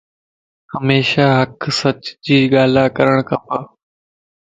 [0.73, 3.45] ھميشا ھق سچ جي ڳالھه ڪرڻ کپ